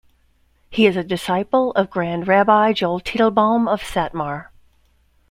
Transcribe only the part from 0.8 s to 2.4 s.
is a disciple of Grand